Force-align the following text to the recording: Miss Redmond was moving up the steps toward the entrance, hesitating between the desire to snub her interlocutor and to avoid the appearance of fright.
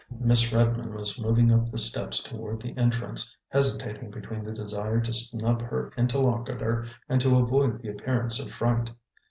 Miss 0.19 0.51
Redmond 0.51 0.95
was 0.95 1.19
moving 1.21 1.51
up 1.51 1.69
the 1.69 1.77
steps 1.77 2.23
toward 2.23 2.59
the 2.59 2.75
entrance, 2.75 3.37
hesitating 3.49 4.09
between 4.09 4.43
the 4.43 4.51
desire 4.51 4.99
to 4.99 5.13
snub 5.13 5.61
her 5.61 5.91
interlocutor 5.95 6.87
and 7.07 7.21
to 7.21 7.37
avoid 7.37 7.79
the 7.83 7.89
appearance 7.89 8.39
of 8.39 8.51
fright. 8.51 8.89